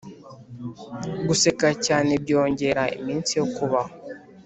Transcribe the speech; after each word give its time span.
guseka 1.27 1.67
cyane 1.85 2.11
byongera 2.23 2.83
iminsi 2.97 3.31
yo 3.39 3.45
kubaho 3.55 3.93